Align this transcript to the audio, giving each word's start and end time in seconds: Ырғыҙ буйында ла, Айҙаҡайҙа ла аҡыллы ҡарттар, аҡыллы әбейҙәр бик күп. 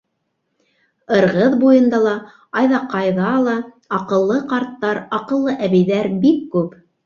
Ырғыҙ 1.17 1.57
буйында 1.63 1.99
ла, 2.07 2.15
Айҙаҡайҙа 2.63 3.35
ла 3.49 3.55
аҡыллы 4.01 4.41
ҡарттар, 4.57 5.05
аҡыллы 5.23 5.59
әбейҙәр 5.71 6.15
бик 6.29 6.45
күп. 6.59 6.79